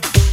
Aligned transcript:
Bye. 0.00 0.27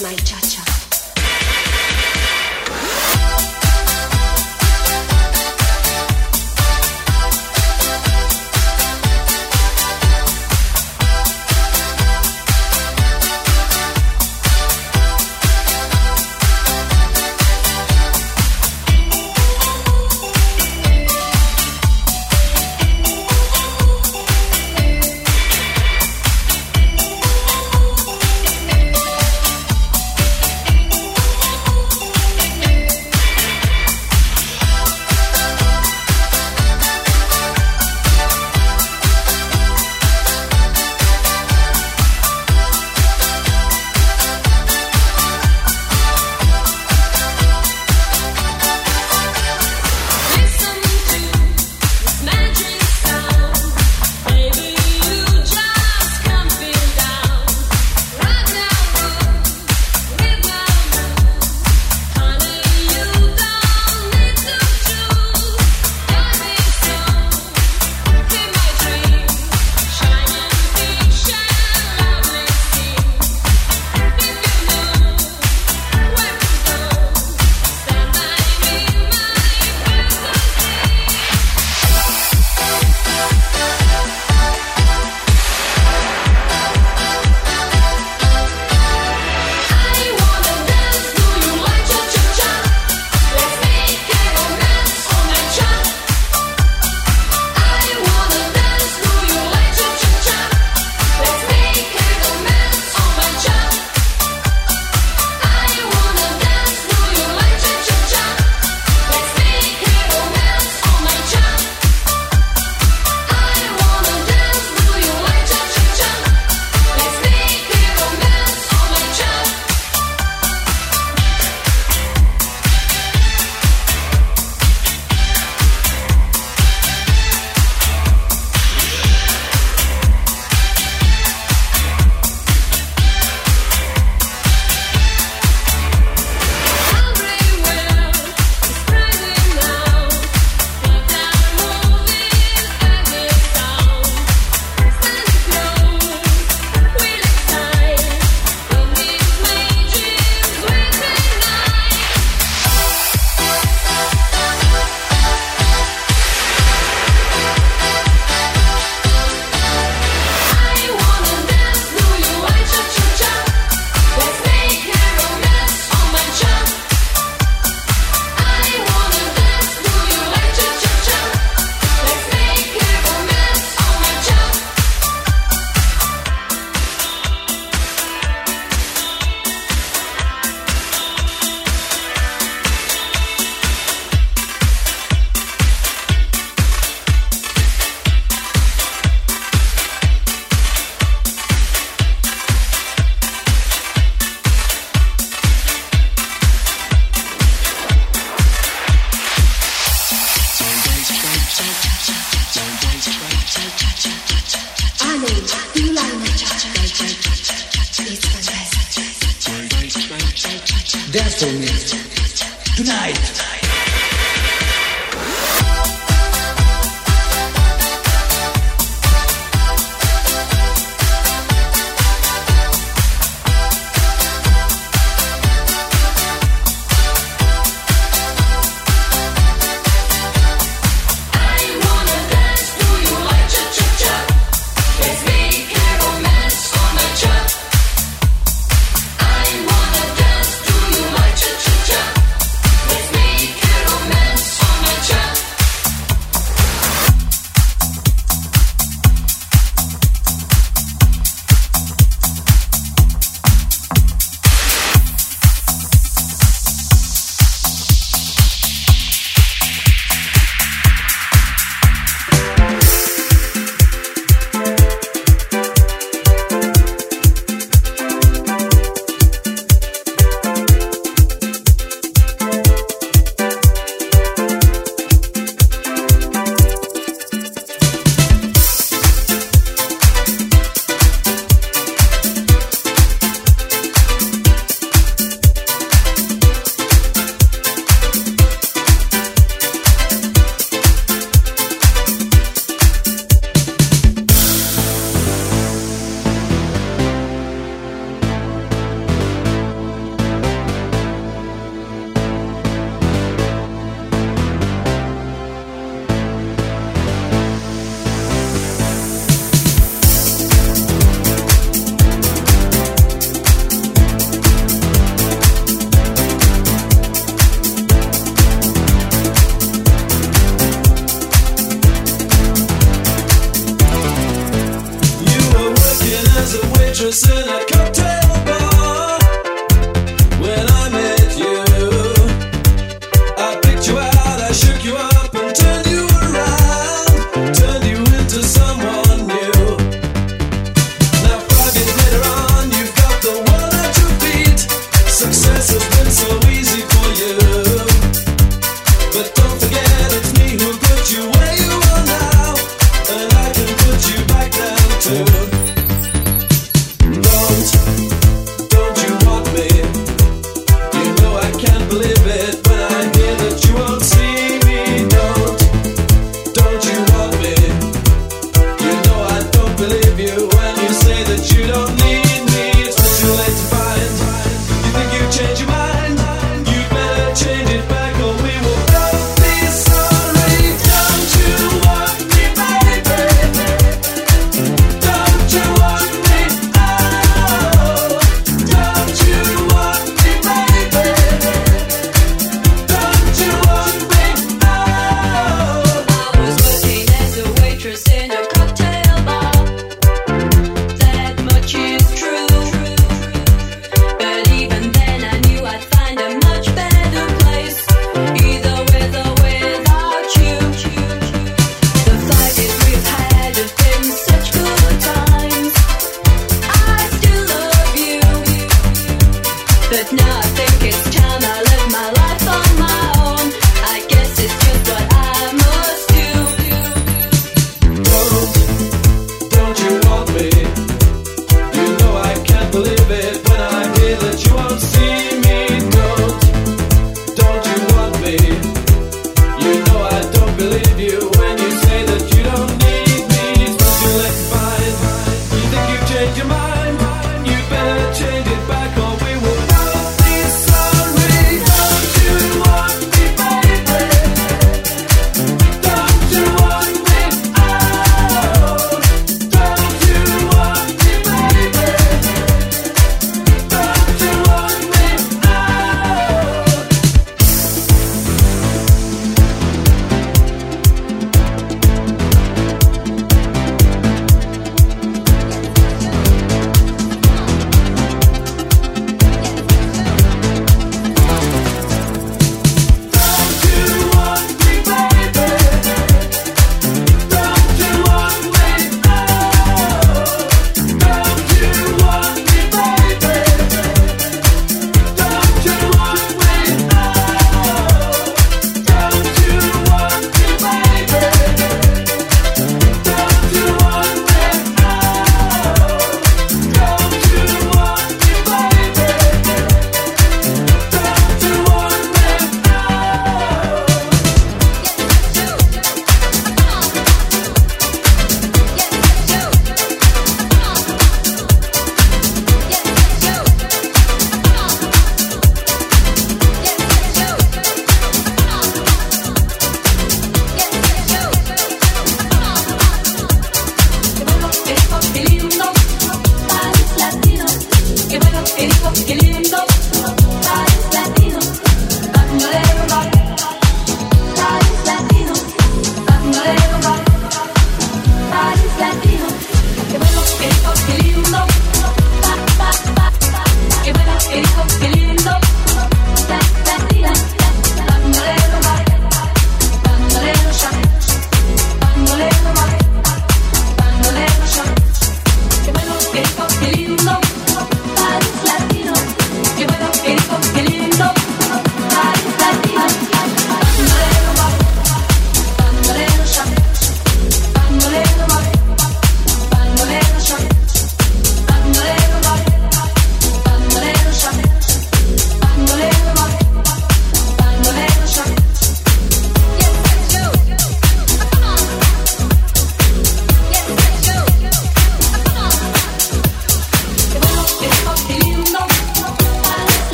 My 0.00 0.14
cha-cha. 0.14 0.62
Thank 0.62 0.67